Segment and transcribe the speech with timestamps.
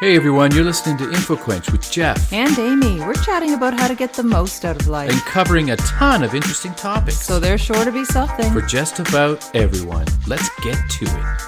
[0.00, 3.94] Hey everyone, you're listening to InfoQuench with Jeff And Amy, we're chatting about how to
[3.94, 5.10] get the most out of life.
[5.10, 8.52] and covering a ton of interesting topics So there's sure to be something.
[8.52, 10.06] for just about everyone.
[10.26, 11.40] Let's get to it.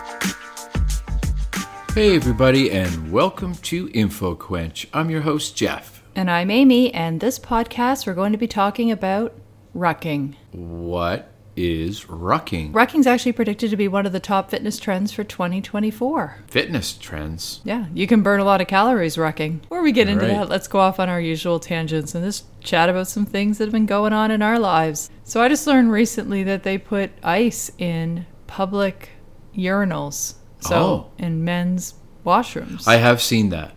[1.95, 4.87] Hey everybody, and welcome to InfoQuench.
[4.95, 6.03] I'm your host Jeff.
[6.15, 9.35] And I'm Amy, and this podcast we're going to be talking about
[9.77, 10.35] rucking.
[10.53, 12.73] What is rucking?
[12.73, 16.37] Rucking's actually predicted to be one of the top fitness trends for 2024.
[16.47, 17.61] Fitness trends.
[17.65, 19.63] Yeah, you can burn a lot of calories rucking.
[19.63, 20.35] Before we get into Right.
[20.35, 23.65] that, let's go off on our usual tangents and just chat about some things that
[23.65, 25.11] have been going on in our lives.
[25.25, 29.11] So I just learned recently that they put ice in public
[29.57, 30.35] urinals.
[30.61, 31.07] So Oh.
[31.19, 31.95] in men's
[32.25, 32.87] washrooms.
[32.87, 33.73] I have seen that.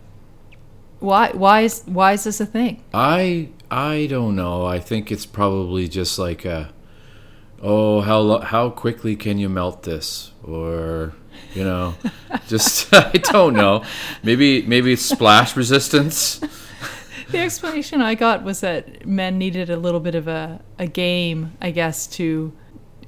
[1.00, 2.80] why why is why is this a thing?
[2.94, 4.64] I I don't know.
[4.64, 6.70] I think it's probably just like a
[7.62, 11.12] oh how lo- how quickly can you melt this or
[11.54, 11.94] you know
[12.48, 13.84] just I don't know.
[14.22, 16.40] Maybe maybe splash resistance.
[17.30, 21.56] The explanation I got was that men needed a little bit of a, a game,
[21.62, 22.52] I guess, to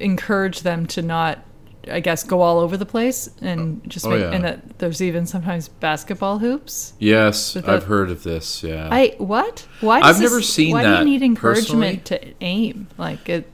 [0.01, 1.45] encourage them to not,
[1.91, 4.31] I guess, go all over the place and oh, just Oh, make, yeah.
[4.31, 6.95] and that there's even sometimes basketball hoops.
[6.99, 8.63] Yes, I've heard of this.
[8.63, 8.89] Yeah.
[8.91, 9.67] I what?
[9.83, 10.01] Why?
[10.01, 11.89] I've never this- seen why that do you need personally.
[11.89, 12.89] encouragement to aim?
[12.97, 13.51] Like it,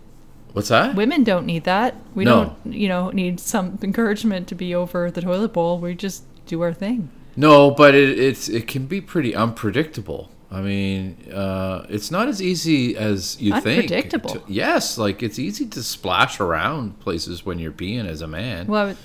[0.52, 0.94] What's that?
[0.96, 1.94] women don't need that.
[2.14, 2.56] We No.
[2.64, 5.78] don't, you know, need some encouragement to be over the toilet bowl.
[5.78, 7.10] We just do our thing.
[7.36, 10.30] No, but it it's it can be pretty unpredictable.
[10.52, 13.82] I mean, uh, it's not as easy as you think.
[13.84, 14.42] Unpredictable?
[14.48, 18.66] yes, like it's easy to splash around places when you're peeing as a man.
[18.66, 18.96] Well, would-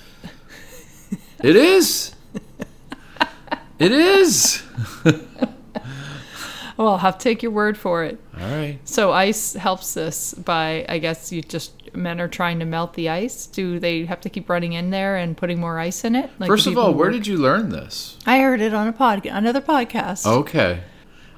[1.44, 2.16] It is.
[3.78, 4.64] It is.
[6.78, 8.20] well, I'll have to take your word for it.
[8.40, 8.80] All right.
[8.86, 13.10] So ice helps this by, I guess you just men are trying to melt the
[13.10, 13.48] ice.
[13.48, 16.30] Do they have to keep running in there and putting more ice in it?
[16.40, 18.18] Like First of all, where work- did you learn this?
[18.26, 20.26] I heard it on a pod, another podcast.
[20.26, 20.82] Okay.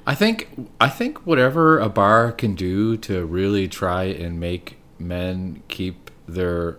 [0.06, 0.48] I think
[0.80, 6.78] I think whatever a bar can do to really try and make men keep their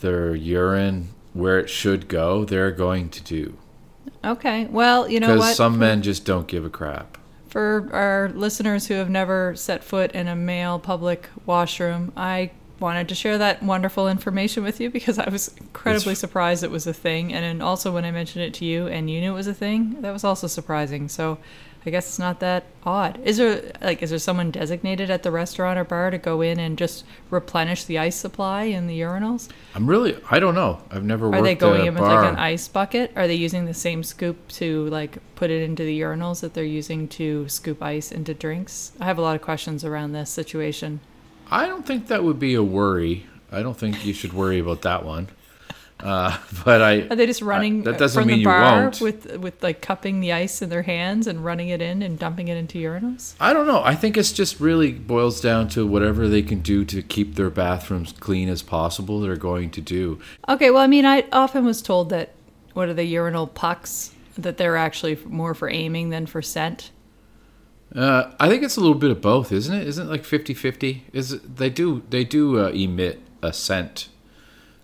[0.00, 3.58] their urine where it should go, they're going to do.
[4.24, 4.66] Okay.
[4.66, 7.18] Well, you know Because some men just don't give a crap.
[7.56, 12.50] For our listeners who have never set foot in a male public washroom, I
[12.80, 16.70] wanted to share that wonderful information with you because I was incredibly It's- surprised it
[16.70, 17.32] was a thing.
[17.32, 19.54] And then also when I mentioned it to you and you knew it was a
[19.54, 21.08] thing, that was also surprising.
[21.08, 21.38] So
[21.86, 23.20] I guess it's not that odd.
[23.24, 26.58] Is there like is there someone designated at the restaurant or bar to go in
[26.58, 29.48] and just replenish the ice supply in the urinals?
[29.74, 30.82] I'm really I don't know.
[30.90, 33.12] I've never Are they going in with like an ice bucket?
[33.14, 36.64] Are they using the same scoop to like put it into the urinals that they're
[36.64, 38.92] using to scoop ice into drinks?
[38.98, 40.98] I have a lot of questions around this situation.
[41.50, 43.26] I don't think that would be a worry.
[43.52, 45.28] I don't think you should worry about that one.
[46.00, 49.00] Uh, but I Are they just running that doesn't from mean the you bar won't.
[49.00, 52.48] with with like cupping the ice in their hands and running it in and dumping
[52.48, 53.34] it into urinals?
[53.40, 53.82] I don't know.
[53.82, 57.50] I think it's just really boils down to whatever they can do to keep their
[57.50, 59.20] bathrooms clean as possible.
[59.20, 60.20] They're going to do.
[60.48, 62.32] Okay, well, I mean, I often was told that
[62.74, 66.90] what are the urinal pucks that they're actually more for aiming than for scent.
[67.94, 69.86] Uh, I think it's a little bit of both, isn't it?
[69.86, 71.02] Isn't it like 50-50?
[71.12, 74.08] Is it, they do they do uh, emit a scent?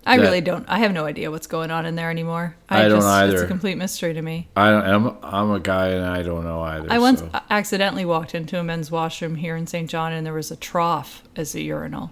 [0.05, 0.67] I really don't.
[0.67, 2.55] I have no idea what's going on in there anymore.
[2.69, 4.49] I don't just, It's a complete mystery to me.
[4.55, 6.87] I don't, I'm I'm a guy and I don't know either.
[6.91, 7.29] I once so.
[7.49, 11.23] accidentally walked into a men's washroom here in Saint John, and there was a trough
[11.35, 12.11] as a urinal.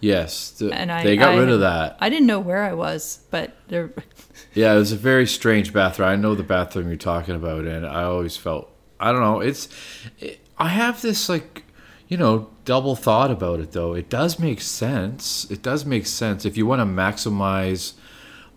[0.00, 1.96] yes, the- And I they got I- rid of that.
[2.00, 3.90] I didn't know where I was, but there.
[4.54, 6.08] Yeah, it was a very strange bathroom.
[6.08, 8.70] I know the bathroom you're talking about, and I always felt
[9.00, 9.40] I don't know.
[9.40, 9.68] It's
[10.20, 11.64] it, I have this like
[12.08, 13.94] you know double thought about it though.
[13.94, 15.48] It does make sense.
[15.50, 17.92] It does make sense if you want to maximize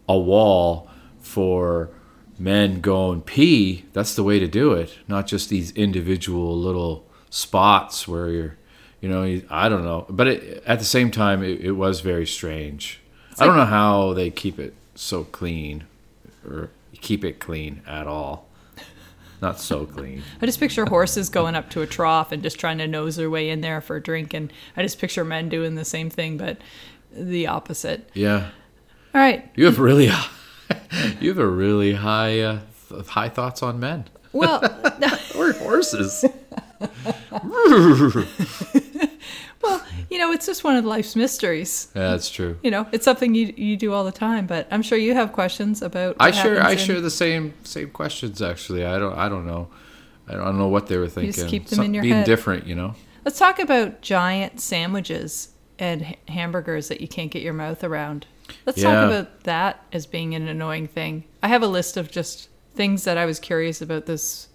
[0.07, 0.89] a wall
[1.19, 1.89] for
[2.39, 3.85] men going pee.
[3.93, 4.97] That's the way to do it.
[5.07, 8.57] Not just these individual little spots where you're.
[8.99, 12.27] You know, I don't know, but it, at the same time, it, it was very
[12.27, 13.01] strange.
[13.39, 15.85] I don't know how they keep it so clean,
[16.47, 18.47] or keep it clean at all.
[19.41, 20.21] Not so clean.
[20.41, 23.29] I just picture horses going up to a trough and just trying to nose their
[23.29, 26.37] way in there for a drink, and I just picture men doing the same thing,
[26.37, 26.57] but
[27.11, 28.07] the opposite.
[28.13, 28.49] Yeah,
[29.15, 29.49] All right.
[29.55, 30.05] you have really,
[31.19, 32.59] you have a really high, uh,
[32.89, 34.61] th- high thoughts on men Well,
[35.35, 36.23] we're horses.
[39.63, 41.87] well, you know, it's just one of life's mysteries.
[41.95, 42.57] Yeah, that's true.
[42.63, 45.31] You know, it's something you you do all the time, but I'm sure you have
[45.33, 46.15] questions about.
[46.19, 48.41] I share, I in- share the same, same questions.
[48.41, 49.69] Actually, I don't, I don't know.
[50.27, 51.33] I don't know what they were thinking.
[51.33, 52.25] just keep them in your being head.
[52.25, 52.95] different, you know.
[53.25, 58.25] Let's talk about giant sandwiches and hamburgers that you can't get your mouth around.
[58.65, 58.93] Let's Yeah.
[58.93, 61.23] talk about that as being an annoying thing.
[61.43, 64.47] I have a list of just things that I was curious about this.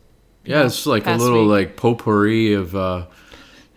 [0.44, 1.50] Yeah, know, it's like a little week.
[1.68, 3.06] like potpourri of uh,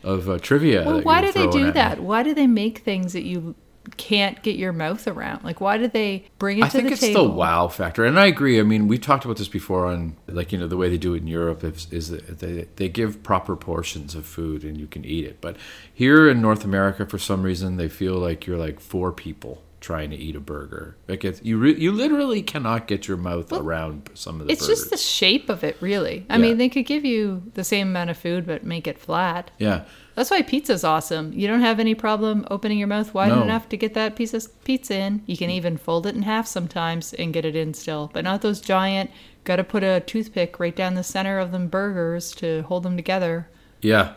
[0.04, 0.84] of uh, trivia.
[0.86, 2.00] Well, why do they do that?
[2.00, 3.56] Why do they make things that you
[3.98, 5.44] can't get your mouth around?
[5.44, 7.24] Like, why do they bring it I to think the it's table?
[7.24, 8.60] the wow factor, and I agree.
[8.60, 11.14] I mean, we talked about this before on like you know the way they do
[11.14, 14.88] it in Europe is, is that they they give proper portions of food and you
[14.88, 15.42] can eat it.
[15.42, 15.58] But
[15.94, 20.10] here in North America, for some reason, they feel like you're like four people trying
[20.10, 20.98] to eat a burger.
[21.08, 24.62] Like it's, you re, you literally cannot get your mouth around some of the It's
[24.64, 24.80] burgers.
[24.80, 26.26] just the shape of it, really.
[26.30, 26.42] I Yeah.
[26.42, 29.52] mean, they could give you the same amount of food, but make it flat.
[29.58, 29.84] yeah.
[30.16, 31.32] That's why pizza's awesome.
[31.32, 33.42] You don't have any problem opening your mouth wide No.
[33.42, 35.22] enough to get that piece of pizza in.
[35.26, 38.42] You can even fold it in half sometimes and get it in still, but not
[38.42, 39.12] those giant.
[39.46, 42.98] Got to put a toothpick right down the center of them burgers to hold them
[42.98, 43.48] together.
[43.82, 44.16] Yeah.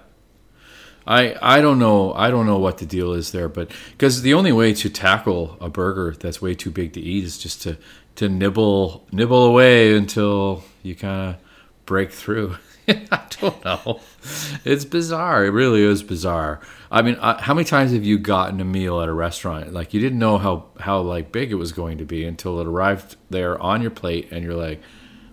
[1.07, 4.35] I I don't know I don't know what the deal is there, but because the
[4.35, 7.77] only way to tackle a burger that's way too big to eat is just to
[8.17, 11.37] to nibble nibble away until you kind of
[11.87, 12.57] break through.
[12.89, 14.01] I don't know.
[14.65, 15.45] It's bizarre.
[15.45, 16.61] It really is bizarre.
[16.91, 19.95] I mean, I, how many times have you gotten a meal at a restaurant like
[19.95, 23.17] you didn't know how how like big it was going to be until it arrived
[23.31, 24.81] there on your plate and you're like,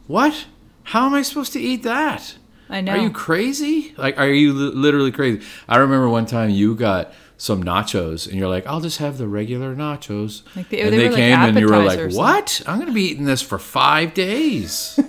[0.08, 0.46] "What?
[0.84, 2.36] How am I supposed to eat that?"
[2.70, 2.92] I know.
[2.94, 3.94] Are you crazy?
[3.98, 5.46] Like, are you li- literally crazy?
[5.68, 9.28] I remember one time you got some nachos and you're like, I'll just have the
[9.28, 10.44] regular nachos.
[10.56, 12.62] Like they- and they they, were like came and you were like, what?
[12.68, 15.00] I'm going to be eating this for five days.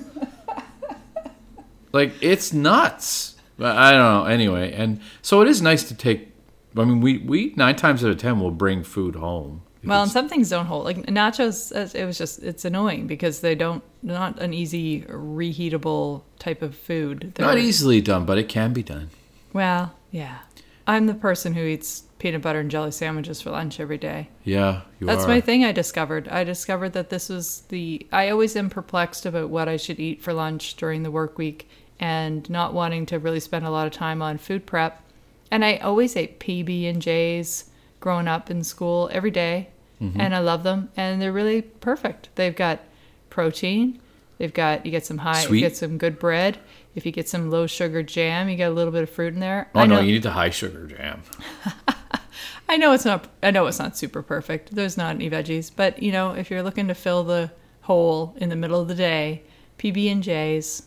[1.92, 3.36] like, it's nuts.
[3.58, 4.24] But I don't know.
[4.24, 6.28] Anyway, and so it is nice to take.
[6.76, 9.62] I mean, we, we nine times out of ten will bring food home.
[9.82, 10.84] Well, and some things don't hold.
[10.84, 16.62] Like nachos, it was just it's annoying because they don't not an easy reheatable type
[16.62, 17.24] of food.
[17.24, 19.10] Not They're- not easily done, but it can be done.
[19.52, 20.38] Well, yeah.
[20.86, 24.28] I'm the person who eats peanut butter and jelly sandwiches for lunch every day.
[24.44, 25.28] Yeah, you That's are.
[25.28, 26.28] my thing I discovered.
[26.28, 30.20] I discovered that this was the I always am perplexed about what I should eat
[30.22, 31.68] for lunch during the work week
[32.00, 35.02] and not wanting to really spend a lot of time on food prep.
[35.50, 37.69] And I always ate PB and J's
[38.00, 39.68] growing up in school every day,
[40.00, 40.18] Mm-hmm.
[40.18, 42.30] and I love them and they're really perfect.
[42.34, 42.80] They've got
[43.28, 44.00] protein,
[44.38, 45.58] they've got you get some high Sweet.
[45.60, 46.58] you get some good bread.
[46.94, 49.40] If you get some low sugar jam, you get a little bit of fruit in
[49.40, 49.68] there.
[49.74, 51.22] Oh I no, know, you need the high sugar jam.
[52.68, 53.28] I know it's not.
[53.42, 54.74] I know it's not super perfect.
[54.74, 57.50] There's not any veggies, but you know, if you're looking to fill the
[57.82, 59.42] hole in the middle of the day,
[59.78, 60.84] PB and J's,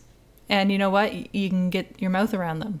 [0.48, 2.80] and you know what, you can get your mouth around them.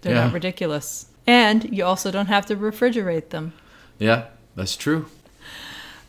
[0.00, 0.24] They're Yeah.
[0.24, 3.52] not ridiculous, and you also don't have to refrigerate them.
[3.98, 5.06] Yeah, that's true.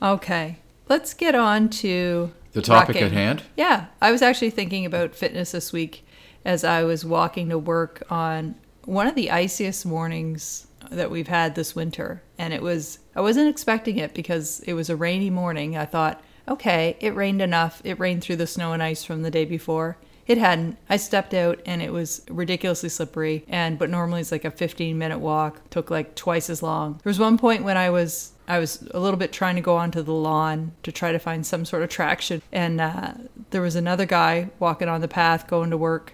[0.01, 0.57] Okay,
[0.88, 3.01] let's get on to The topic rucking.
[3.01, 3.44] at hand.
[3.57, 6.06] Yeah, I was actually thinking about fitness this week
[6.45, 8.56] as I was walking to work on
[8.86, 12.24] one of the iciest mornings that we've had this winter.
[12.38, 15.77] And it was, I wasn't expecting it because it was a rainy morning.
[15.77, 17.81] I thought, okay, it rained enough.
[17.83, 19.97] It rained through the snow and ice from the day before.
[20.29, 20.77] It hadn't.
[20.87, 23.43] I stepped out and it was ridiculously slippery.
[23.49, 25.67] And but normally it's like a 15 minute walk.
[25.71, 27.01] Took like twice as long.
[27.03, 29.75] There was one point when I was I was a little bit trying to go
[29.75, 33.13] onto the lawn to try to find some sort of traction, and uh,
[33.51, 36.13] there was another guy walking on the path going to work,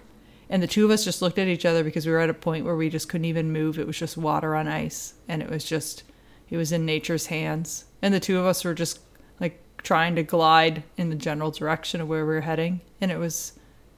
[0.50, 2.34] and the two of us just looked at each other because we were at a
[2.34, 3.78] point where we just couldn't even move.
[3.78, 6.02] It was just water on ice, and it was just
[6.50, 9.00] it was in nature's hands, and the two of us were just
[9.40, 13.18] like trying to glide in the general direction of where we were heading, and it
[13.18, 13.55] was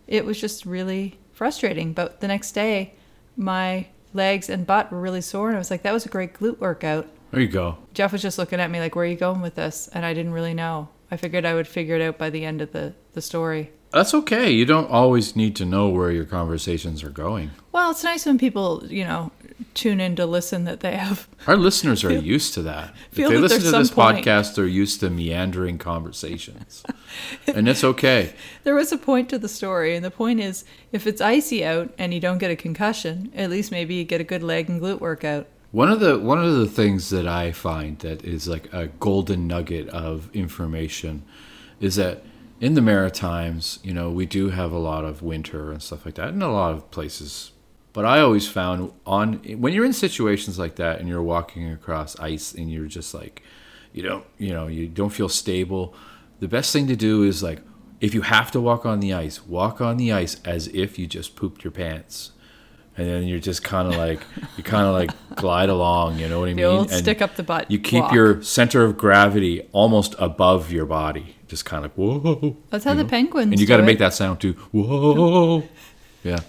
[0.08, 1.92] it was just really frustrating.
[1.92, 2.94] But the next day,
[3.36, 6.34] my legs and butt were really sore, and I was like, that was a great
[6.34, 7.06] glute workout.
[7.30, 7.78] There you go.
[7.94, 9.88] Jeff was just looking at me like, where are you going with this?
[9.92, 10.88] And I didn't really know.
[11.10, 13.70] I figured I would figure it out by the end of the, the story.
[13.92, 14.50] That's okay.
[14.50, 17.50] You don't always need to know where your conversations are going.
[17.72, 19.30] Well, it's nice when people, you know,
[19.74, 21.28] tune in to listen that they have.
[21.46, 22.94] Our listeners are used to that.
[23.10, 24.24] If they that listen to this point.
[24.24, 26.82] podcast, they're used to meandering conversations.
[27.46, 28.34] and it's okay.
[28.64, 31.92] There was a point to the story, and the point is if it's icy out
[31.98, 34.80] and you don't get a concussion, at least maybe you get a good leg and
[34.80, 35.46] glute workout.
[35.70, 39.46] One of the one of the things that I find that is like a golden
[39.46, 41.24] nugget of information
[41.78, 42.24] is that
[42.60, 46.14] in the Maritimes, you know, we do have a lot of winter and stuff like
[46.16, 47.52] that, in a lot of places.
[47.92, 52.18] But I always found on when you're in situations like that and you're walking across
[52.20, 53.42] ice and you're just like,
[53.92, 55.94] you don't, you know, you don't feel stable.
[56.40, 57.60] The best thing to do is like,
[58.00, 61.06] if you have to walk on the ice, walk on the ice as if you
[61.08, 62.32] just pooped your pants
[62.96, 64.20] and then you're just kind of like
[64.56, 67.36] you kind of like glide along you know what i The mean and stick up
[67.36, 67.70] the butt.
[67.70, 68.12] you keep walk.
[68.12, 73.04] your center of gravity almost above your body just kind of whoa That's how the
[73.04, 73.08] know?
[73.08, 73.52] penguins.
[73.52, 75.62] and you got to make that sound too whoa
[76.24, 76.40] yeah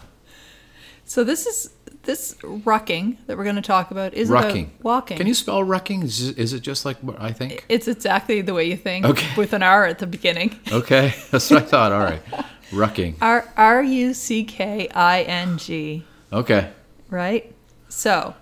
[1.10, 1.72] So this is
[2.04, 4.66] this rucking that we're going to talk about is Rucking.
[4.68, 5.18] about walking.
[5.18, 6.04] Can you spell rucking?
[6.04, 7.66] Is, is it just like what I think?
[7.68, 9.28] It's exactly the way you think, Okay.
[9.38, 10.58] with an R at the beginning.
[10.72, 11.92] Okay, that's what I thought.
[11.92, 12.22] All right,
[12.70, 13.16] rucking.
[13.24, 16.70] R R U C K I N G, Okay.
[17.10, 17.52] right?
[17.90, 18.36] So,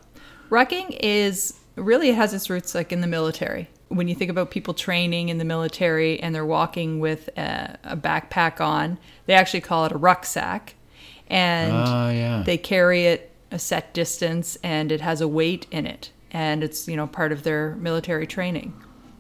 [0.50, 3.70] rucking is really it has its roots like in the military.
[3.88, 7.96] When you think about people training in the military and they're walking with a, a
[7.96, 10.76] backpack on, they actually call it a rucksack,
[11.30, 12.44] and Ah, yeah.
[12.46, 16.88] they carry it a set distance and it has a weight in it and it's
[16.88, 18.74] you know part of their military training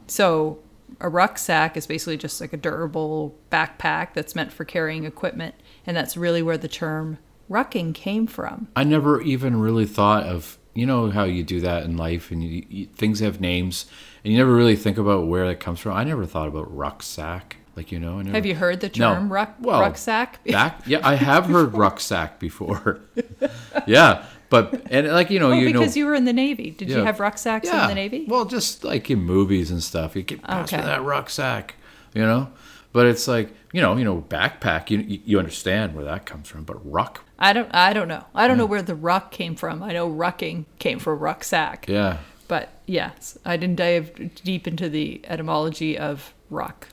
[0.07, 0.59] so
[0.99, 5.95] a rucksack is basically just like a durable backpack that's meant for carrying equipment and
[5.95, 7.17] that's really where the term
[7.49, 11.83] rucking came from I never even really thought of you know how you do that
[11.85, 13.85] in life and you, you, things have names
[14.23, 15.93] and you never really think about where it comes from.
[15.93, 17.56] I never thought about rucksack.
[17.77, 19.13] Like you know, I never, have you heard the No.
[19.13, 22.99] term ruck, Well, rucksack Back, yeah, I have heard rucksack before.
[23.87, 26.71] yeah, but and like you know, oh you know, because you were in the navy
[26.71, 30.15] did you have rucksacks yeah, in the navy Well, just like in movies and stuff,
[30.15, 30.77] you get Okay.
[30.77, 31.75] that rucksack,
[32.15, 32.49] you know.
[32.93, 34.89] But it's like you know, you know, backpack.
[34.89, 38.25] You you- you understand where that comes from, but ruck, i don't i don't know
[38.33, 38.71] i don't know hmm.
[38.71, 42.17] where the ruck came from i know rucking came from rucksack yeah.
[42.47, 46.87] But yes, I didn't dive deep into the etymology of ruck.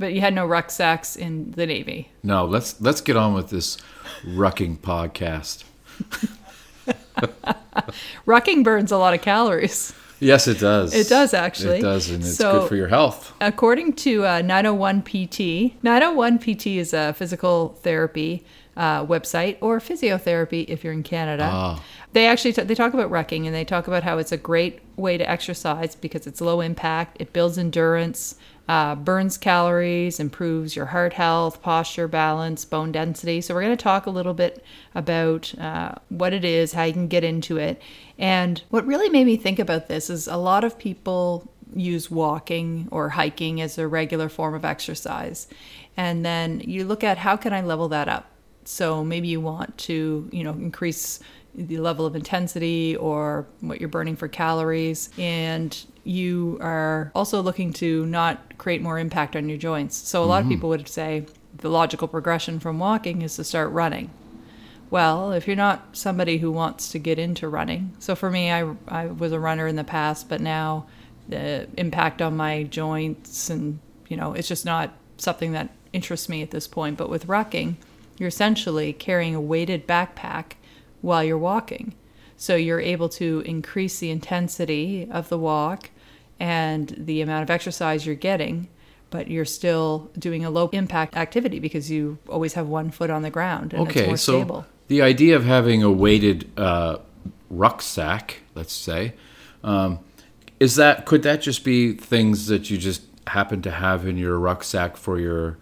[0.00, 2.08] But you had no rucksacks in the Navy.
[2.22, 3.76] No, let's let's get on with this
[4.24, 5.64] rucking podcast.
[8.26, 9.92] Rucking burns a lot of calories.
[10.18, 10.92] Yes, it does.
[10.94, 11.78] It does, actually.
[11.78, 13.32] It does, and it's So- good for your health.
[13.40, 18.44] According to uh, 901 PT, 901 PT is a physical therapy
[18.76, 21.48] uh, website or physiotherapy if you're in Canada.
[21.50, 21.82] Ah.
[22.12, 24.80] They actually t- they talk about rucking and they talk about how it's a great
[24.96, 28.34] way to exercise because it's low impact, it builds endurance,
[28.70, 33.40] uh, burns calories, improves your heart health, posture, balance, bone density.
[33.40, 36.92] So we're going to talk a little bit about uh, what it is, how you
[36.92, 37.82] can get into it,
[38.16, 42.86] and what really made me think about this is a lot of people use walking
[42.92, 45.48] or hiking as a regular form of exercise.
[45.96, 48.30] And then you look at how can I level that up?
[48.64, 51.18] So maybe you want to, you know, increase
[51.54, 57.72] the level of intensity or what you're burning for calories and you are also looking
[57.72, 59.96] to not create more impact on your joints.
[59.96, 60.54] So a lot of mm-hmm.
[60.54, 61.26] people would say
[61.56, 64.10] the logical progression from walking is to start running.
[64.90, 68.74] Well, if you're not somebody who wants to get into running, so for me, I,
[68.88, 70.86] I was a runner in the past, but now
[71.28, 73.78] the impact on my joints and,
[74.08, 76.96] you know, it's just not something that interests me at this point.
[76.96, 77.76] But with rucking,
[78.18, 80.54] you're essentially carrying a weighted backpack
[81.02, 81.94] while you're walking.
[82.36, 85.90] So you're able to increase the intensity of the walk
[86.38, 88.68] and the amount of exercise you're getting,
[89.10, 93.22] but you're still doing a low impact activity because you always have one foot on
[93.22, 94.66] the ground and it's Okay, more so stable.
[94.88, 96.96] the idea of having a weighted uh,
[97.50, 99.14] rucksack, let's say,
[99.62, 99.98] um,
[100.58, 104.38] is that could that just be things that you just happen to have in your
[104.38, 105.58] rucksack for your,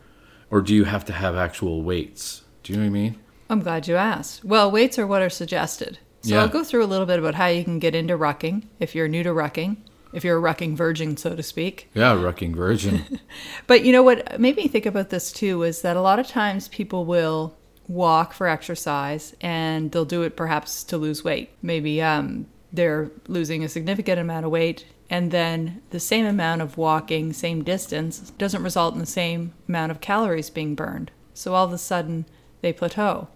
[0.51, 2.43] or do you have to have actual weights?
[2.63, 3.17] Do you know what I mean?
[3.51, 4.45] I'm glad you asked.
[4.45, 5.99] Well, weights are what are suggested.
[6.23, 6.43] So Yeah.
[6.43, 9.09] I'll go through a little bit about how you can get into rucking if you're
[9.09, 9.77] new to rucking,
[10.13, 11.89] if you're a rucking virgin, so to speak.
[11.95, 13.21] Yeah, rucking virgin.
[13.67, 16.27] But you know what made me think about this too is that a lot of
[16.27, 21.51] times people will walk for exercise and they'll do it perhaps to lose weight.
[21.63, 26.77] Maybe um, they're losing a significant amount of weight and then the same amount of
[26.77, 31.11] walking, same distance, doesn't result in the same amount of calories being burned.
[31.33, 32.27] So all of a sudden
[32.61, 33.29] they plateau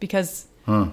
[0.00, 0.46] because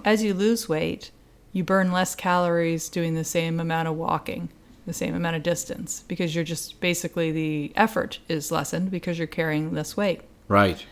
[0.05, 1.11] as you lose weight,
[1.53, 4.49] you burn less calories doing the same amount of walking,
[4.85, 9.27] the same amount of distance, because you're just basically the effort is lessened because you're
[9.27, 10.21] carrying less weight.
[10.47, 10.85] right.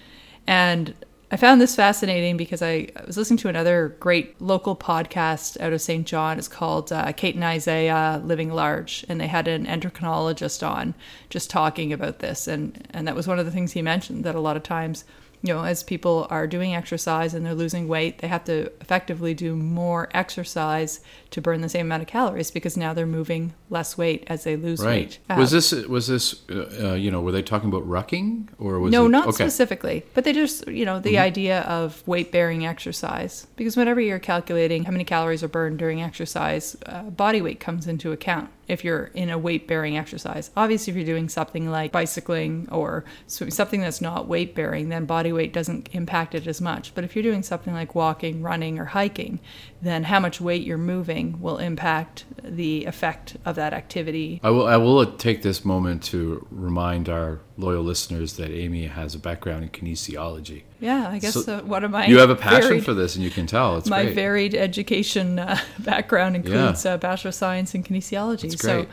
[0.47, 0.93] And
[1.31, 5.73] I found this fascinating because I, I was listening to another great local podcast out
[5.73, 6.37] of Saint John.
[6.37, 10.93] It's called uh, Kate and Isaiah Living Large, and they had an endocrinologist on
[11.31, 12.47] just talking about this.
[12.47, 15.03] And, and that was one of the things he mentioned that a lot of times,
[15.41, 19.33] you know, as people are doing exercise and they're losing weight, they have to effectively
[19.33, 21.01] do more exercise
[21.31, 24.55] to burn the same amount of calories because now they're moving less weight as they
[24.55, 25.19] lose Right.
[25.29, 25.37] weight.
[25.37, 28.91] was this was this uh, uh, you know were they talking about rucking or was
[28.91, 29.29] no, it not okay.
[29.29, 29.35] Mm-hmm.
[29.43, 33.47] specifically, but they just, you know, the idea of weight bearing exercise.
[33.55, 37.87] Because whenever you're calculating how many calories are burned during exercise, uh, body weight comes
[37.87, 38.49] into account.
[38.67, 40.49] if you're in a weight bearing exercise.
[40.57, 45.31] Obviously, if you're doing something like bicycling or something that's not weight bearing, then body
[45.35, 46.93] weight doesn't impact it as much.
[46.95, 49.39] But if you're doing something like walking, running, or hiking,
[49.81, 54.39] then how much weight you're moving will impact the effect of that activity.
[54.43, 59.13] I will, I will take this moment to remind our loyal listeners that Amy has
[59.13, 60.63] a background in kinesiology.
[60.79, 63.15] Yeah, I guess So uh, one of my You have a passion varied- for this,
[63.15, 63.77] and you can tell.
[63.77, 64.15] It's my great.
[64.15, 68.57] varied education uh, background includes uh, bachelor of science in kinesiology.
[68.59, 68.87] So.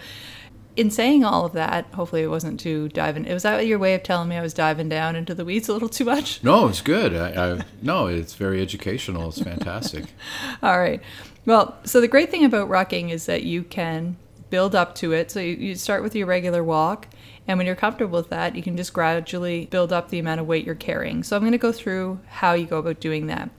[0.75, 3.25] In saying all of that, hopefully it wasn't too diving.
[3.29, 5.73] Was that your way of telling me I was diving down into the weeds a
[5.73, 6.43] little too much?
[6.43, 7.15] no, it's good.
[7.15, 9.29] I, I, no, it's very educational.
[9.29, 10.07] It's fantastic.
[10.63, 11.03] All right.
[11.45, 14.17] Well, so the great thing about rucking is that you can
[14.49, 15.31] build up to it.
[15.31, 17.09] So you, you start with your regular walk,
[17.49, 20.47] and when you're comfortable with that, you can just gradually build up the amount of
[20.47, 21.23] weight you're carrying.
[21.23, 23.51] So I'm going to go through how you go about doing that.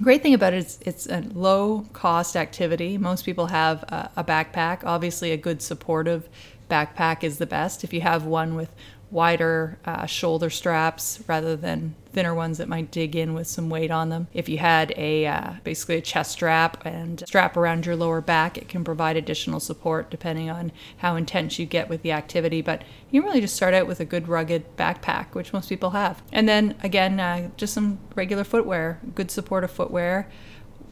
[0.00, 2.96] Great thing about it is it's a low cost activity.
[2.96, 4.84] Most people have a, a backpack.
[4.84, 6.28] Obviously, a good supportive
[6.70, 7.84] backpack is the best.
[7.84, 8.74] If you have one with
[9.12, 13.90] wider uh, shoulder straps rather than thinner ones that might dig in with some weight
[13.90, 14.26] on them.
[14.32, 18.58] If you had a uh, basically a chest strap and strap around your lower back,
[18.58, 22.62] it can provide additional support depending on how intense you get with the activity.
[22.62, 25.90] But you can really just start out with a good rugged backpack, which most people
[25.90, 26.22] have.
[26.32, 30.28] And then again, uh, just some regular footwear, good supportive footwear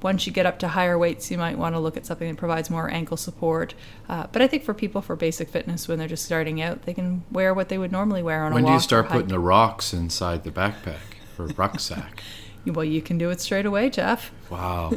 [0.03, 2.37] once you get up to higher weights, you might want to look at something that
[2.37, 3.75] provides more ankle support.
[4.09, 6.95] Uh, but I think for people for basic fitness, when they're just starting out, they
[6.95, 8.71] can wear what they would normally wear on When a walk.
[8.71, 12.23] When do you start putting the rocks inside the backpack or rucksack?
[12.67, 14.31] Well, you can do it straight away, Jeff.
[14.51, 14.93] Wow,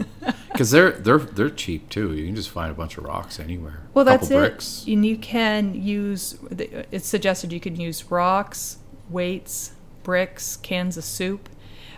[0.51, 2.13] because they're they're they're cheap too.
[2.13, 3.83] You can just find a bunch of rocks anywhere.
[3.93, 4.35] Well, that's it.
[4.35, 4.83] bricks.
[4.85, 6.37] And you can use.
[6.51, 8.79] It's suggested you can use rocks,
[9.09, 9.71] weights,
[10.03, 11.47] bricks, cans of soup.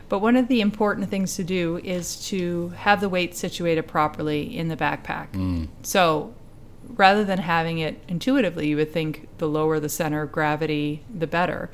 [0.08, 4.56] But one of the important things to do is to have the weight situated properly
[4.56, 5.32] in the backpack.
[5.32, 5.68] Mm.
[5.82, 6.34] So
[6.88, 11.28] rather than having it intuitively, you would think the lower the center of gravity, the
[11.28, 11.70] better.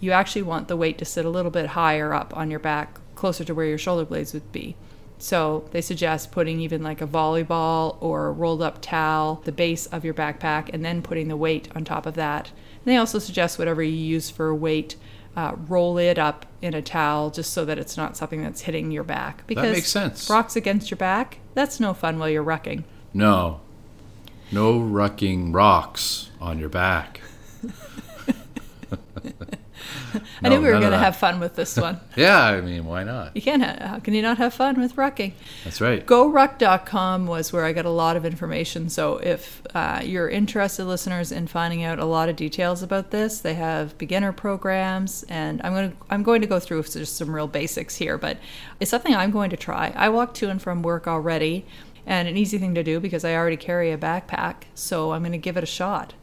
[0.00, 2.98] You actually want the weight to sit a little bit higher up on your back,
[3.14, 4.76] closer to where your shoulder blades would be.
[5.18, 9.86] So they suggest putting even like a volleyball or a rolled up towel, the base
[9.86, 12.48] of your backpack, and then putting the weight on top of that.
[12.48, 14.96] And they also suggest whatever you use for weight,
[15.36, 18.90] uh, roll it up in a towel just so that it's not something that's hitting
[18.90, 19.46] your back.
[19.46, 20.30] Because makes sense.
[20.30, 22.84] rocks against your back, that's no fun while you're rucking.
[23.12, 23.60] No,
[24.50, 27.20] no rucking rocks on your back.
[30.42, 32.00] I knew we were going to have fun with this one.
[32.16, 33.36] Yeah, I mean, why not?
[33.36, 33.62] You can't.
[33.62, 35.32] Ha- how can you not have fun with rucking?
[35.64, 36.04] That's right.
[36.04, 38.88] GoRuck.com was where I got a lot of information.
[38.88, 43.40] So if uh, you're interested, listeners, in finding out a lot of details about this,
[43.40, 47.34] they have beginner programs, and I'm going to I'm going to go through just some
[47.34, 48.16] real basics here.
[48.16, 48.38] But
[48.80, 49.92] it's something I'm going to try.
[49.94, 51.66] I walk to and from work already,
[52.06, 54.64] and an easy thing to do because I already carry a backpack.
[54.74, 56.14] So I'm going to give it a shot.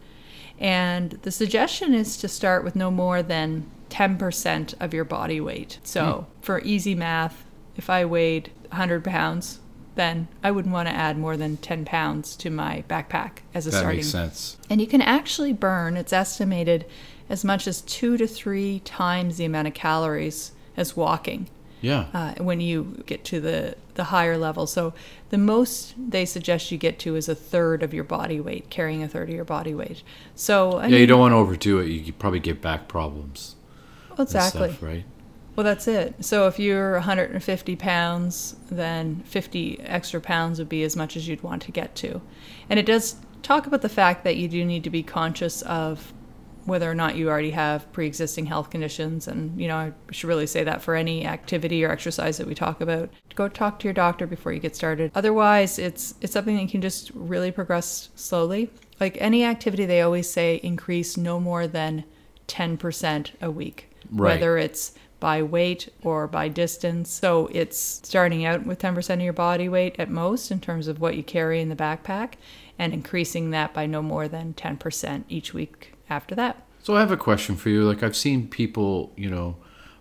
[0.60, 5.78] And the suggestion is to start with no more than 10% of your body weight.
[5.84, 7.46] So, for easy math,
[7.78, 9.60] if I weighed 100 pounds,
[9.96, 13.70] then I wouldn't want to add more than 10 pounds to my backpack as a
[13.70, 13.98] That starting.
[13.98, 14.58] makes sense.
[14.70, 16.86] And you can actually burn, it's estimated,
[17.30, 21.48] as much as two to three times the amount of calories as walking
[21.82, 22.08] Yeah.
[22.14, 24.66] uh, when you get to the, the higher level.
[24.66, 24.94] So
[25.30, 29.04] the most they suggest you get to is a third of your body weight, carrying
[29.04, 30.02] a third of your body weight.
[30.34, 31.90] So I yeah, you don't want to overdo it.
[31.90, 33.56] You could probably get back problems.
[34.18, 34.70] Well, exactly.
[34.70, 35.06] Stuff, right?
[35.56, 36.16] Well, that's it.
[36.26, 41.44] So if you're 150 pounds, then 50 extra pounds would be as much as you'd
[41.44, 42.22] want to get to.
[42.70, 46.14] And it does talk about the fact that you do need to be conscious of
[46.66, 50.48] whether or not you already have pre-existing health conditions and you know i should really
[50.48, 53.94] say that for any activity or exercise that we talk about go talk to your
[53.94, 58.10] doctor before you get started otherwise it's it's something that you can just really progress
[58.16, 62.06] slowly like any activity they always say increase no more than
[62.48, 64.36] 10% a week Right.
[64.36, 67.10] whether it's by weight or by distance.
[67.10, 71.00] So it's starting out with 10% of your body weight at most in terms of
[71.00, 72.34] what you carry in the backpack
[72.78, 76.66] and increasing that by no more than 10% each week after that.
[76.82, 77.84] So I have a question for you.
[77.86, 79.56] Like I've seen people, you know,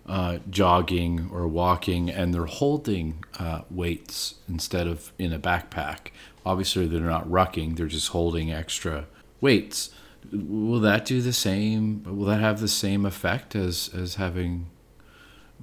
[0.05, 6.07] uh, jogging or walking, and they're holding uh, weights instead of in a backpack.
[6.45, 9.05] Obviously, they're not rucking; they're just holding extra
[9.39, 9.91] weights.
[10.31, 12.03] Will that do the same?
[12.03, 14.67] Will that have the same effect as as having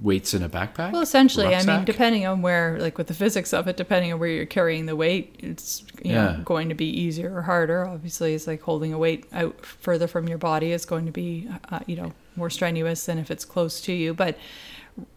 [0.01, 0.91] weights in a backpack?
[0.93, 4.19] Well, essentially, I mean, depending on where, like with the physics of it, depending on
[4.19, 6.37] where you're carrying the weight, it's you Yeah.
[6.37, 7.85] know going to be easier or harder.
[7.85, 11.47] Obviously, it's like holding a weight out further from your body is going to be,
[11.69, 14.13] uh, you know, more strenuous than if it's close to you.
[14.13, 14.37] But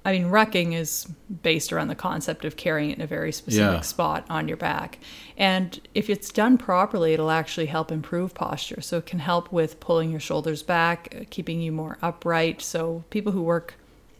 [0.05, 1.07] I mean, rucking is
[1.43, 3.81] based around the concept of carrying it in a very specific Yeah.
[3.81, 4.99] spot on your back.
[5.37, 8.81] And if it's done properly, it'll actually help improve posture.
[8.81, 12.63] So it can help with pulling your shoulders back, uh, keeping you more upright.
[12.63, 13.75] So people who work,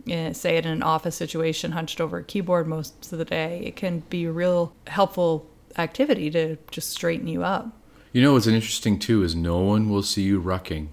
[0.07, 4.03] say, in an office situation, hunched over a keyboard most of the day, it can
[4.11, 5.47] be a real helpful
[5.79, 7.71] activity to just straighten you up.
[8.13, 10.89] You know what's interesting too is no one will see you rucking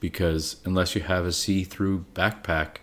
[0.00, 2.78] because unless you have a see-through backpack,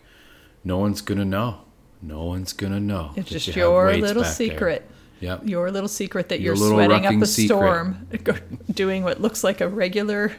[0.63, 1.61] no one's gonna know.
[2.01, 3.11] No one's gonna know.
[3.15, 4.49] It's just you your little back there.
[4.49, 4.89] secret.
[5.19, 5.41] Yep.
[5.47, 7.47] Your little secret that Your you're sweating up a secret.
[7.47, 8.07] storm,
[8.73, 10.31] doing what looks like a regular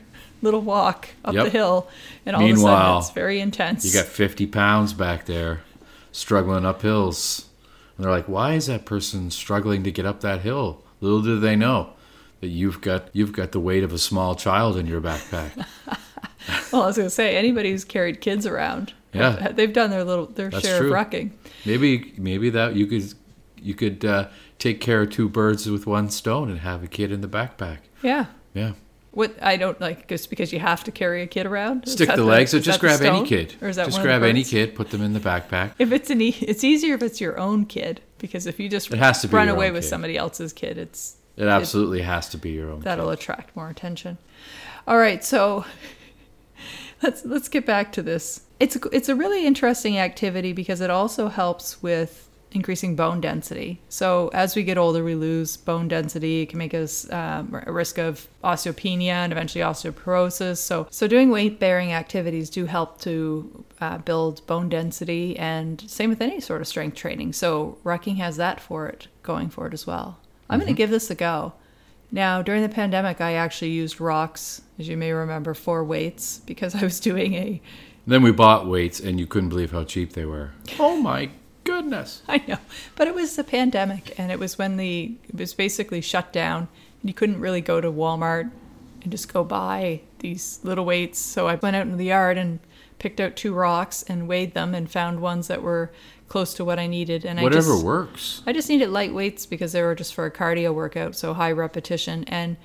[0.43, 1.45] little walk up Yep.
[1.45, 1.89] the hill,
[2.27, 3.85] and all of a Meanwhile, sudden it's very intense.
[3.85, 5.61] You got 50 pounds back there
[6.11, 7.47] struggling up hills.
[7.97, 10.83] And they're like, why is that person struggling to get up that hill?
[11.01, 11.91] Little do they know
[12.41, 15.65] that you've got you've got the weight of a small child in your backpack.
[16.73, 19.49] well, I was going to say anybody who's carried kids around, Yeah.
[19.53, 20.95] they've done their little their That's share true.
[20.95, 21.31] of rucking.
[21.67, 23.13] maybe maybe that you could
[23.61, 27.13] you could uh, take care of two birds with one stone and have a kid
[27.13, 27.79] in the backpack.
[28.03, 28.27] Yeah.
[28.55, 28.73] Yeah.
[29.13, 31.87] What I don't like just because you have to carry a kid around.
[31.87, 33.55] Stick that the legs, or just the grab any kid.
[33.61, 35.73] Or is that just the grab any kid, put them in the backpack.
[35.79, 38.91] If it's an e- it's easier if it's your own kid because if you just
[38.91, 39.89] It has to run away with kid.
[39.91, 42.81] somebody else's kid, it's It absolutely has to be your own.
[42.81, 43.19] that'll kid.
[43.21, 44.17] attract more attention.
[44.89, 45.67] All right, so
[47.03, 48.41] let's let's get back to this.
[48.63, 53.81] It's it's a really interesting activity because it also helps with increasing bone density.
[53.89, 56.43] So as we get older, we lose bone density.
[56.43, 60.59] It can make us um, a risk of osteopenia and eventually osteoporosis.
[60.59, 66.11] So so doing weight bearing activities do help to uh, build bone density, and same
[66.11, 67.33] with any sort of strength training.
[67.33, 70.21] So rucking has that for it going for it as well.
[70.49, 71.55] I'm going to give this a go.
[72.13, 76.77] Now, during the pandemic, I actually used rocks, as you may remember, for weights because
[76.77, 77.61] I was doing a.
[78.07, 80.51] Then we bought weights, and you couldn't believe how cheap they were.
[80.79, 81.31] Oh my
[81.65, 82.23] goodness!
[82.29, 82.59] I know,
[82.97, 86.69] but it was the pandemic, and it was when the it was basically shut down.
[87.01, 88.51] And you couldn't really go to Walmart
[89.03, 91.19] and just go buy these little weights.
[91.19, 92.61] So I went out into the yard and
[92.99, 95.91] picked out two rocks and weighed them and found ones that were
[96.29, 97.25] close to what I needed.
[97.25, 98.43] And I Whatever just, works.
[98.47, 101.53] I just needed light weights because they were just for a cardio workout, so high
[101.53, 102.57] repetition, and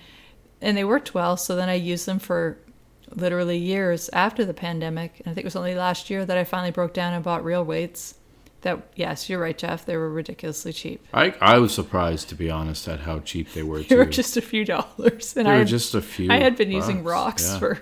[0.62, 1.38] and they worked well.
[1.38, 2.58] So then I used them for
[3.16, 5.20] literally years after the pandemic.
[5.20, 7.44] And I think it was only last year that I finally broke down and bought
[7.44, 8.16] real weights.
[8.62, 9.86] That yes, you're right, Jeff.
[9.86, 11.06] They were ridiculously cheap.
[11.14, 13.98] I I was surprised to be honest at how cheap they were They too.
[13.98, 16.32] were just a few dollars, and They I were had, just a few.
[16.32, 17.60] I had been using rocks Yeah.
[17.60, 17.82] for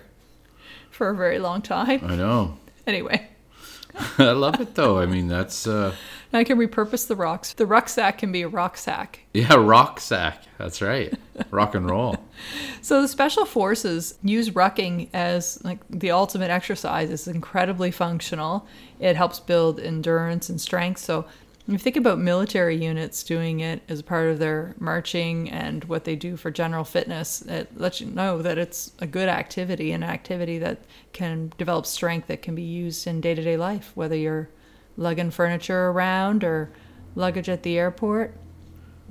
[0.91, 2.01] for a very long time.
[2.03, 2.57] I know.
[2.85, 3.27] Anyway,
[4.17, 4.99] I love it though.
[4.99, 5.95] I mean, that's uh,
[6.35, 7.53] I can repurpose the rocks.
[7.53, 9.21] The rucksack can be a rock sack.
[9.33, 10.43] yeah, rock sack.
[10.57, 11.13] That's right.
[11.51, 12.15] Rock and roll.
[12.81, 17.09] So the special forces use rucking as like the ultimate exercise.
[17.09, 18.65] It's incredibly functional.
[18.99, 21.01] It helps build endurance and strength.
[21.01, 21.25] So
[21.67, 26.03] if you think about military units doing it as part of their marching and what
[26.03, 30.03] they do for general fitness, it lets you know that it's a good activity, an
[30.03, 30.79] activity that
[31.11, 34.47] can develop strength that can be used in day-to-day life, whether you're
[34.97, 36.71] lugging furniture around or
[37.15, 38.35] luggage at the airport.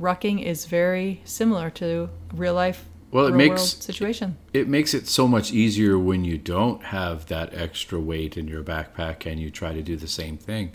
[0.00, 4.36] Rucking is very similar to real life Well, it real makes- situation.
[4.52, 8.62] It makes it so much easier when you don't have that extra weight in your
[8.62, 10.72] backpack and you try to do the same thing.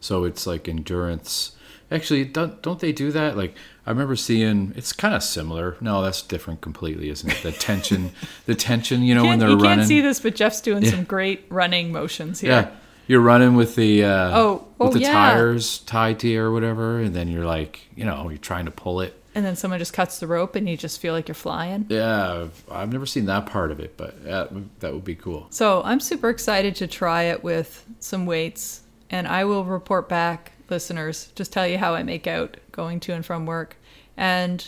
[0.00, 1.52] So it's like endurance.
[1.90, 3.36] Actually, don't don't they do that?
[3.36, 3.54] Like
[3.86, 4.72] I remember seeing.
[4.76, 5.76] It's kind of similar.
[5.80, 7.40] No, that's different completely, isn't it?
[7.44, 8.10] The tension,
[8.46, 9.02] the tension.
[9.02, 9.70] You know when Can't- they're you running.
[9.70, 12.50] You can't see this, but Jeff's doing some great running motions here.
[12.50, 12.70] Yeah,
[13.06, 15.12] you're running with the uh, Oh, oh, with the yeah.
[15.12, 18.70] tires tied to you or whatever, and then you're like, you know, you're trying to
[18.70, 19.20] pull it.
[19.34, 21.84] And then someone just cuts the rope and you just feel like you're flying.
[21.90, 25.46] Yeah, I've, I've never seen that part of it, but that, that would be cool.
[25.50, 30.52] So I'm super excited to try it with some weights, and I will report back,
[30.70, 33.76] listeners, just tell you how I make out going to and from work,
[34.16, 34.66] and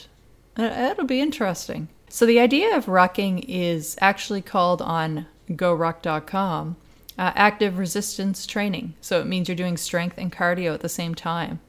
[0.59, 1.89] uh, it'll be interesting.
[2.11, 6.77] So the idea of rucking is actually called on GoRuck.com
[7.19, 8.95] uh, active resistance training.
[9.01, 11.61] So it means you're doing strength and cardio at the same time.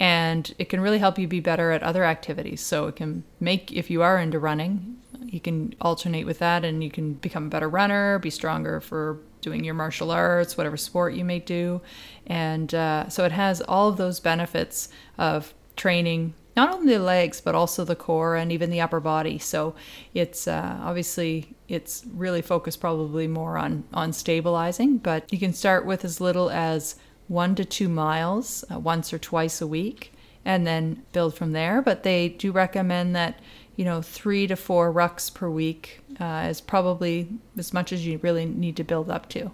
[0.00, 2.62] and it can really help you be better at other activities.
[2.62, 6.82] So it can make, if you are into running, you can alternate with that and
[6.82, 11.12] you can become a better runner, be stronger for doing your martial arts, whatever sport
[11.12, 11.82] you may do.
[12.26, 14.88] And uh, so it has all of those benefits
[15.18, 19.38] of training not only the legs but also the core and even the upper body
[19.38, 19.74] so
[20.14, 25.86] it's uh, obviously it's really focused probably more on on stabilizing but you can start
[25.86, 26.96] with as little as
[27.28, 30.12] one to two miles uh, once or twice a week
[30.44, 33.38] and then build from there but they do recommend that
[33.76, 38.18] you know three to four rucks per week uh, is probably as much as you
[38.22, 39.50] really need to build up to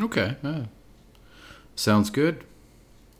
[0.00, 0.64] Okay, yeah.
[1.74, 2.44] sounds good.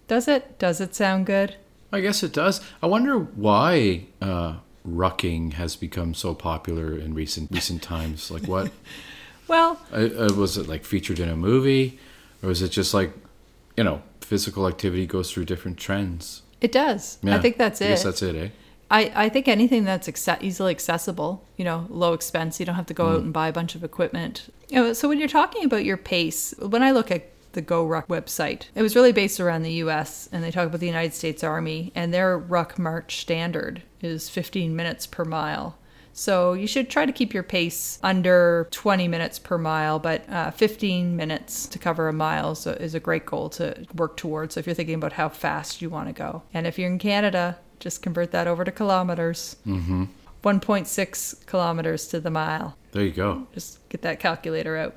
[0.06, 0.58] Does it?
[0.58, 1.56] Does it sound good?
[1.92, 2.60] I guess it does.
[2.82, 8.30] I wonder why uh, rucking has become so popular in recent recent times.
[8.30, 8.70] Like what?
[9.48, 11.98] Well, uh, uh, was it like featured in a movie,
[12.42, 13.12] or was it just like,
[13.78, 16.42] you know, physical activity goes through different trends?
[16.60, 17.16] it does.
[17.24, 17.88] I think that's I it.
[17.88, 18.48] guess that's it, eh?
[18.90, 22.84] I, I think anything that's acce- easily accessible, you know, low expense, you don't have
[22.86, 23.14] to go Mm.
[23.14, 24.52] out and buy a bunch of equipment.
[24.68, 28.06] You know, so when you're talking about your pace, when I look at the GoRuck
[28.06, 31.42] website, it was really based around the US and they talk about the United States
[31.42, 35.78] Army and their Ruck March standard is 15 minutes per mile.
[36.12, 40.50] So you should try to keep your pace under 20 minutes per mile, but uh,
[40.50, 44.54] 15 minutes to cover a mile is a, is a great goal to work towards.
[44.54, 46.98] So if you're thinking about how fast you want to go, and if you're in
[46.98, 49.56] Canada, just convert that over to kilometers.
[49.64, 50.06] Mm-hmm.
[50.42, 52.76] 1.6 kilometers to the mile.
[52.92, 53.46] There you go.
[53.52, 54.96] Just get that calculator out.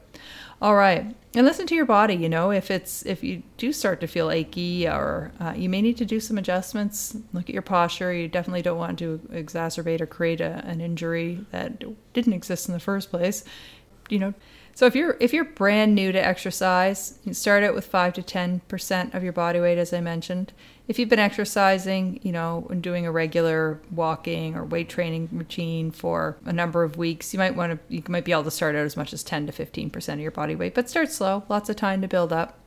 [0.61, 2.13] All right, and listen to your body.
[2.13, 5.81] You know, if it's if you do start to feel achy, or uh, you may
[5.81, 7.17] need to do some adjustments.
[7.33, 8.13] Look at your posture.
[8.13, 12.73] You definitely don't want to exacerbate or create a, an injury that didn't exist in
[12.75, 13.43] the first place.
[14.09, 14.33] You know,
[14.75, 18.21] so if you're if you're brand new to exercise, you start out with five to
[18.21, 20.53] ten percent of your body weight, as I mentioned.
[20.91, 25.89] If you've been exercising, you know, and doing a regular walking or weight training routine
[25.89, 28.75] for a number of weeks, you might want to you might be able to start
[28.75, 31.45] out as much as ten to fifteen percent of your body weight, but start slow.
[31.47, 32.59] Lots of time to build up.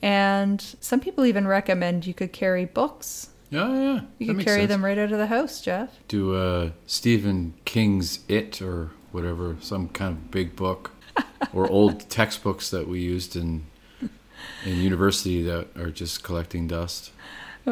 [0.00, 3.28] And some people even recommend you could carry books.
[3.50, 4.00] Yeah, yeah.
[4.16, 4.70] You that could carry sense.
[4.70, 5.98] them right out of the house, Jeff.
[6.08, 10.92] Do uh, Stephen King's It or whatever, some kind of big book,
[11.52, 13.66] or old textbooks that we used in
[14.64, 17.12] in university that are just collecting dust.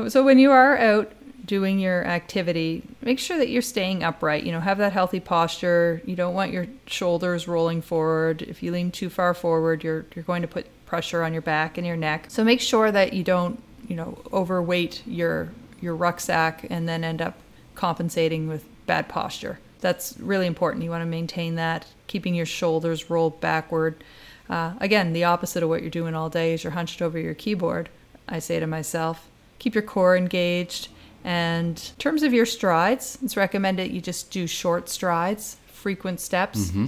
[0.09, 1.12] So when you are out
[1.44, 4.44] doing your activity, make sure that you're staying upright.
[4.44, 6.00] You know, have that healthy posture.
[6.05, 8.42] You don't want your shoulders rolling forward.
[8.42, 11.76] If you lean too far forward, you're you're going to put pressure on your back
[11.79, 12.26] and your neck.
[12.29, 15.50] So make sure that you don't, you know, overweight your
[15.81, 17.38] your rucksack and then end up
[17.74, 19.59] compensating with bad posture.
[19.81, 20.85] That's really important.
[20.85, 24.05] You want to maintain that, keeping your shoulders rolled backward.
[24.48, 27.35] Uh, again, the opposite of what you're doing all day is you're hunched over your
[27.35, 27.88] keyboard.
[28.29, 29.30] I say to myself,
[29.61, 30.88] keep your core engaged.
[31.23, 36.70] And in terms of your strides, it's recommended you just do short strides, frequent steps.
[36.70, 36.87] Mm-hmm.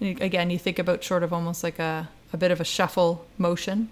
[0.00, 3.24] And again, you think about sort of almost like a, a bit of a shuffle
[3.38, 3.90] motion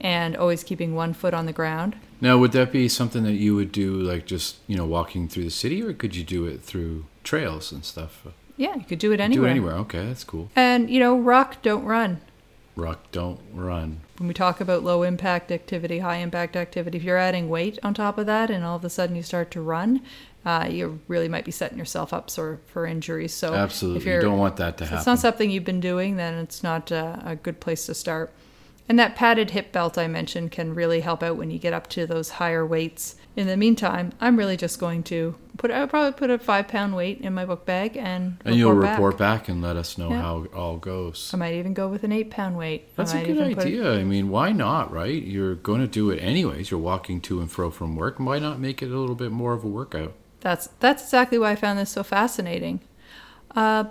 [0.00, 1.96] and always keeping one foot on the ground.
[2.20, 5.44] Now, would that be something that you would do, like just you know, walking through
[5.44, 8.26] the city, or could you do it through trails and stuff?
[8.56, 9.48] Yeah, you could do it Do anywhere.
[9.48, 9.74] it anywhere.
[9.76, 10.50] Okay, that's cool.
[10.54, 12.20] And, you know, rock, don't run.
[12.80, 14.00] Rock, don't run.
[14.18, 17.94] when we talk about low impact activity, high impact activity, if you're adding weight on
[17.94, 20.00] top of that and all of a sudden you start to run,
[20.44, 23.34] uh, you really might be setting yourself up for, for injuries.
[23.34, 24.98] So Absolutely, if you don't want that to if happen.
[25.00, 28.32] it's not something you've been doing, then it's not uh, a good place to start.
[28.90, 31.86] And that padded hip belt I mentioned can really help out when you get up
[31.90, 33.14] to those higher weights.
[33.36, 36.96] In the meantime, I'm really just going to put I'll probably put a five pound
[36.96, 40.20] weight in my book bag and and you'll report back and let us know Yeah.
[40.20, 41.30] how it all goes.
[41.32, 42.96] I might even go with an eight pound weight.
[42.96, 43.92] That's a good idea.
[43.92, 45.22] I mean, why not, right?
[45.22, 46.72] You're going to do it anyways.
[46.72, 48.18] You're walking to and fro from work.
[48.18, 50.14] Why not make it a little bit more of a workout?
[50.40, 52.80] That's that's exactly why I found this so fascinating.
[53.54, 53.84] Uh,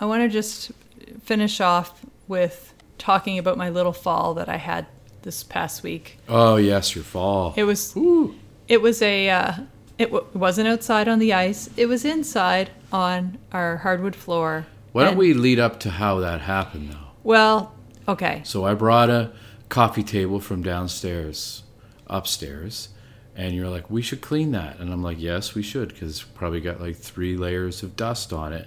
[0.00, 0.72] I want to just
[1.22, 2.69] finish off with
[3.00, 4.86] talking about my little fall that I had
[5.22, 6.18] this past week.
[6.28, 7.54] Oh, yes, your fall.
[7.56, 8.36] It was Ooh.
[8.68, 9.52] it was a uh,
[9.98, 11.68] it w- wasn't outside on the ice.
[11.76, 14.66] It was inside on our hardwood floor.
[14.92, 16.96] Why don't And- we lead up to how that happened, though?
[17.24, 17.74] Well,
[18.08, 18.42] okay.
[18.44, 19.32] So I brought a
[19.68, 21.62] coffee table from downstairs,
[22.06, 22.88] upstairs,
[23.36, 24.78] and you're like, we should clean that.
[24.80, 28.52] And I'm like, yes, we should, because probably got like three layers of dust on
[28.52, 28.66] it.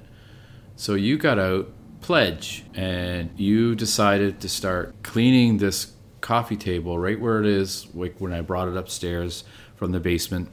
[0.75, 1.69] So you got out
[2.03, 8.15] Pledge, and you decided to start cleaning this coffee table right where it is, like
[8.19, 9.43] when I brought it upstairs
[9.75, 10.49] from the basement.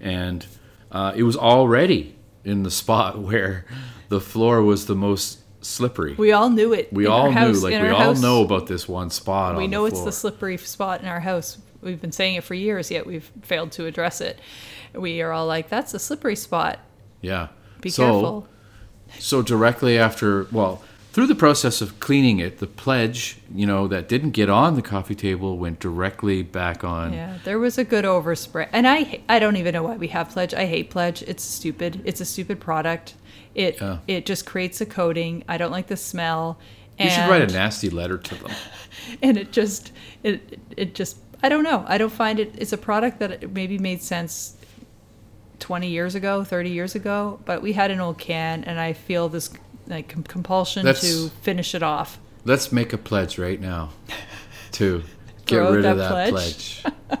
[0.00, 0.46] And
[0.90, 3.66] uh, it was already in the spot where
[4.08, 6.14] the floor was the most slippery.
[6.14, 6.92] We all knew it.
[6.92, 8.22] We all house, knew, like we all house.
[8.22, 9.56] know about this one spot.
[9.56, 11.58] We on know the it's the slippery spot in our house.
[11.82, 14.40] We've been saying it for years, yet we've failed to address it.
[14.94, 16.80] We are all like, "That's a slippery spot.
[17.20, 17.48] Yeah.
[17.80, 18.48] Be so, careful."
[19.18, 24.08] So directly after, well, through the process of cleaning it, the pledge, you know, that
[24.08, 27.12] didn't get on the coffee table went directly back on.
[27.12, 30.28] Yeah, there was a good overspray, and I I don't even know why we have
[30.28, 30.54] pledge.
[30.54, 31.22] I hate pledge.
[31.22, 32.02] It's stupid.
[32.04, 33.14] It's a stupid product.
[33.54, 33.98] It Yeah.
[34.06, 35.42] it just creates a coating.
[35.48, 36.58] I don't like the smell.
[36.98, 38.50] And, You should write a nasty letter to them.
[39.22, 39.92] and it just
[40.22, 41.84] it it just I don't know.
[41.88, 42.54] I don't find it.
[42.58, 44.54] It's a product that maybe made sense.
[45.60, 49.28] 20 years ago 30 years ago but we had an old can and i feel
[49.28, 49.50] this
[49.86, 53.90] like com- compulsion That's- to finish it off Let's make a pledge right now
[54.72, 55.02] to
[55.46, 56.82] get rid of that that pledge.
[56.82, 57.20] pledge.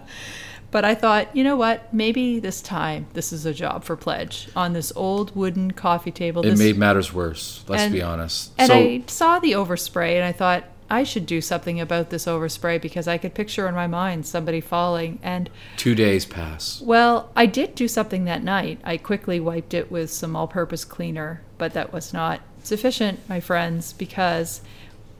[0.70, 1.92] But I thought, you know what?
[1.94, 6.44] Maybe this time this is a job for Pledge on this old wooden coffee table.
[6.44, 7.64] It made matters worse.
[7.68, 8.52] Let's And- be honest.
[8.58, 12.24] and so I saw the overspray and I thought I should do something about this
[12.24, 15.18] overspray because I could picture in my mind somebody falling.
[15.22, 16.80] And two days pass.
[16.80, 18.80] well, I did do something that night.
[18.84, 23.40] I quickly wiped it with some all purpose cleaner, but that was not sufficient, my
[23.40, 24.62] friends, because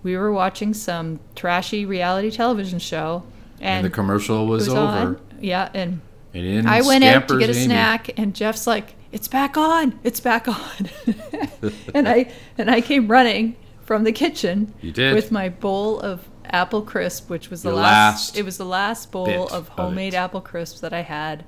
[0.03, 3.25] we were watching some trashy reality television show.
[3.61, 4.81] And, And, the commercial was, was over.
[4.81, 5.21] on.
[5.41, 6.01] Yeah, and
[6.33, 7.65] And in I went out to get a Amy.
[7.67, 9.99] snack, and Jeff's like, "It's back on!
[10.05, 10.89] It's back on!"
[11.95, 13.57] and I and I came running
[13.89, 15.15] from the kitchen You did.
[15.15, 19.11] with my bowl of apple crisp, which was the last, last It was the last
[19.11, 20.19] bowl of of homemade it.
[20.19, 21.47] apple crisp that I had,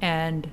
[0.00, 0.48] and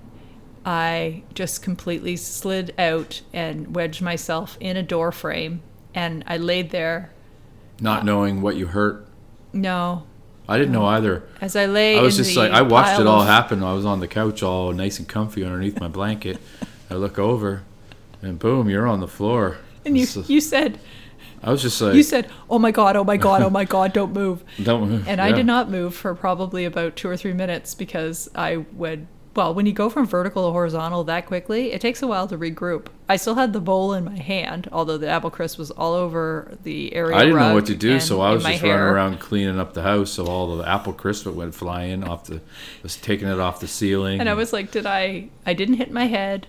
[0.65, 5.61] I just completely slid out and wedged myself in a door frame,
[5.93, 7.11] and I laid there.
[7.79, 9.05] Not uh, knowing what you hurt.
[9.53, 10.07] No,
[10.49, 11.21] I didn't know either.
[11.39, 11.99] as I lay.
[11.99, 13.61] I was just like I watched it all of- happen.
[13.61, 16.39] I was on the couch all nice and comfy underneath my blanket.
[16.89, 17.61] I look over
[18.23, 19.57] and boom, you're on the floor.
[19.85, 20.79] And you, you said,
[21.43, 23.93] I was just like you said, "Oh my god, oh my god, oh my god,
[23.93, 25.07] don't move." don't move.
[25.07, 29.07] And I did not move for probably about two or three minutes because I would.
[29.35, 32.35] Well, when you go from vertical to horizontal that quickly, it takes a while to
[32.39, 32.87] regroup.
[33.07, 36.57] I still had the bowl in my hand, although the apple crisp was all over
[36.63, 37.15] the area.
[37.15, 38.71] I didn't know what to do, so I was just hair.
[38.71, 40.09] running around cleaning up the house.
[40.09, 42.41] So all the apple crisp that went flying off the,
[42.81, 44.19] was taking it off the ceiling.
[44.19, 45.29] And I was like, did I?
[45.45, 46.47] I didn't hit my head.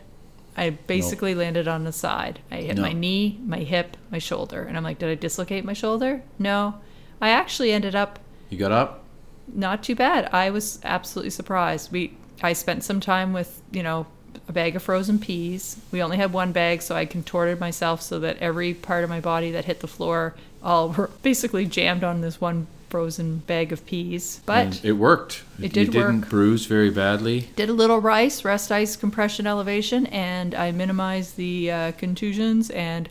[0.59, 2.40] I basically landed on the side.
[2.51, 2.83] I hit No.
[2.83, 4.62] my knee, my hip, my shoulder.
[4.62, 6.23] And I'm like, did I dislocate my shoulder?
[6.38, 6.75] No.
[7.21, 8.18] I actually ended up
[8.51, 9.05] you got up.
[9.53, 10.29] not too bad.
[10.33, 11.92] I was absolutely surprised.
[11.92, 14.07] We I spent some time with, you know,
[14.49, 15.77] a bag of frozen peas.
[15.90, 19.21] We only had one bag, so I contorted myself so that every part of my
[19.21, 23.85] body that hit the floor all were basically jammed on this one frozen bag of
[23.87, 24.40] peas.
[24.46, 25.42] But and it worked.
[25.59, 26.31] it you did didn't work.
[26.31, 27.48] bruise very badly.
[27.57, 33.09] did a little rice, rest ice compression elevation, and I minimized the uh, contusions and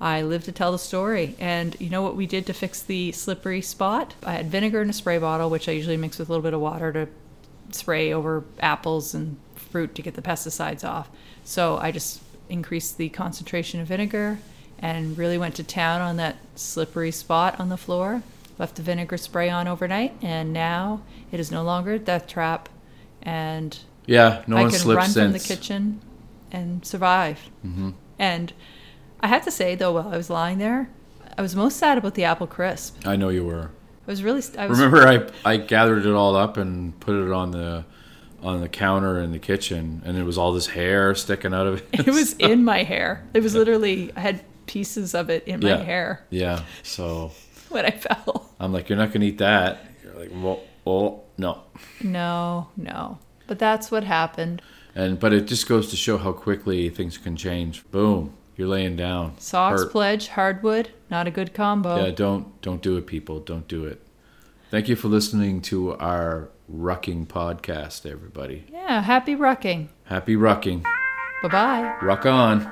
[0.00, 1.36] I lived to tell the story.
[1.38, 4.14] And you know what we did to fix the slippery spot?
[4.24, 6.54] I had vinegar in a spray bottle, which I usually mix with a little bit
[6.54, 7.08] of water to
[7.70, 11.08] spray over apples and fruit to get the pesticides off.
[11.44, 14.38] So I just increased the concentration of vinegar
[14.78, 18.22] and really went to town on that slippery spot on the floor.
[18.62, 22.68] Left the vinegar spray on overnight, and now it is no longer a death trap.
[23.20, 26.00] And Yeah, no I one can run from the kitchen
[26.52, 27.40] and survive.
[27.66, 27.90] Mm-hmm.
[28.20, 28.52] And
[29.20, 30.88] I have to say, though, while I was lying there,
[31.36, 33.04] I was most sad about the apple crisp.
[33.04, 33.72] I know you were.
[34.06, 34.42] I was really.
[34.56, 37.84] I was, Remember, I I gathered it all up and put it on the
[38.44, 41.78] on the counter in the kitchen, and it was all this hair sticking out of
[41.80, 42.06] it.
[42.06, 43.24] It was in my hair.
[43.34, 44.12] It was literally.
[44.14, 45.82] I had pieces of it in my Yeah.
[45.82, 46.62] hair yeah.
[46.84, 47.32] So
[47.74, 48.50] when I fell.
[48.60, 49.84] I'm like, you're not gonna eat that.
[50.04, 51.62] You're like, well, oh no.
[52.02, 53.18] No, no.
[53.46, 54.62] But that's what happened.
[54.94, 57.88] And but it just goes to show how quickly things can change.
[57.90, 59.38] Boom, you're laying down.
[59.38, 59.92] Socks, Hurt.
[59.92, 62.04] pledge, hardwood, not a good combo.
[62.04, 63.40] Yeah, don't don't do it, people.
[63.40, 64.00] Don't do it.
[64.70, 68.64] Thank you for listening to our rucking podcast, everybody.
[68.70, 69.88] Yeah, happy rucking.
[70.04, 70.82] Happy rucking.
[71.42, 71.96] Bye bye.
[72.02, 72.70] Ruck on.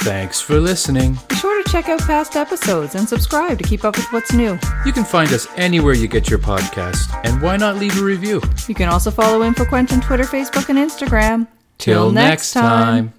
[0.00, 1.18] Thanks for listening.
[1.28, 4.58] Be sure to check out past episodes and subscribe to keep up with what's new.
[4.86, 8.40] You can find us anywhere you get your podcast, and why not leave a review?
[8.66, 11.48] You can also follow InfoQuench on Twitter, Facebook, and Instagram.
[11.76, 13.12] Till next time.